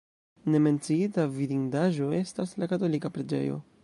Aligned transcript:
Ne 0.53 0.59
menciita 0.67 1.25
vidindaĵo 1.35 2.07
estas 2.21 2.57
la 2.63 2.69
katolika 2.73 3.13
preĝejo. 3.19 3.61